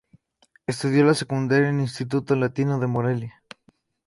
Estudió 0.65 1.03
la 1.05 1.13
secundaria 1.13 1.69
en 1.69 1.79
Instituto 1.79 2.35
Latino 2.35 2.79
de 2.79 2.87
Morelia. 2.87 3.43